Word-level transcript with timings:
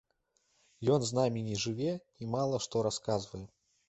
Ён 0.95 1.03
з 1.09 1.17
намі 1.17 1.43
не 1.49 1.57
жыве 1.63 1.91
і 2.21 2.31
мала 2.37 2.57
што 2.67 2.81
расказвае. 2.89 3.43